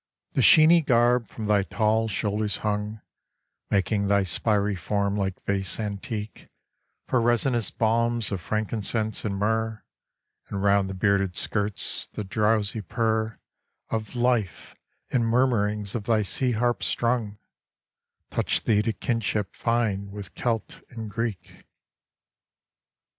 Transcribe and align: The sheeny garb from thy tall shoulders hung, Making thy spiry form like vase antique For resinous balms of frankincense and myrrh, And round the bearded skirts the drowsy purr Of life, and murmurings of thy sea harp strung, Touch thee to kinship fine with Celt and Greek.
The 0.33 0.41
sheeny 0.41 0.81
garb 0.83 1.27
from 1.27 1.45
thy 1.45 1.61
tall 1.61 2.07
shoulders 2.07 2.57
hung, 2.65 3.01
Making 3.69 4.07
thy 4.07 4.23
spiry 4.23 4.73
form 4.75 5.15
like 5.15 5.39
vase 5.45 5.79
antique 5.79 6.49
For 7.05 7.21
resinous 7.21 7.69
balms 7.69 8.31
of 8.31 8.41
frankincense 8.41 9.23
and 9.23 9.35
myrrh, 9.37 9.83
And 10.49 10.63
round 10.63 10.89
the 10.89 10.95
bearded 10.95 11.35
skirts 11.35 12.07
the 12.07 12.23
drowsy 12.23 12.81
purr 12.81 13.37
Of 13.91 14.15
life, 14.15 14.73
and 15.11 15.23
murmurings 15.23 15.93
of 15.93 16.05
thy 16.05 16.23
sea 16.23 16.53
harp 16.53 16.81
strung, 16.81 17.37
Touch 18.31 18.63
thee 18.63 18.81
to 18.81 18.93
kinship 18.93 19.55
fine 19.55 20.09
with 20.09 20.33
Celt 20.33 20.81
and 20.89 21.11
Greek. 21.11 21.67